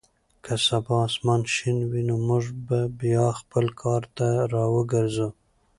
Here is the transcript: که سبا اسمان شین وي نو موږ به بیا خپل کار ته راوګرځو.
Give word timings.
که 0.43 0.53
سبا 0.67 0.97
اسمان 1.07 1.41
شین 1.53 1.77
وي 1.91 2.01
نو 2.07 2.15
موږ 2.27 2.45
به 2.67 2.79
بیا 2.99 3.25
خپل 3.39 3.65
کار 3.81 4.03
ته 4.15 4.27
راوګرځو. 4.53 5.27